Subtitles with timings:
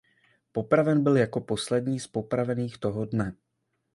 [0.51, 3.35] Popraven byl jako poslední z popravených toho dne.